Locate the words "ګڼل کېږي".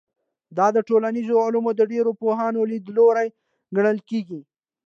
3.75-4.41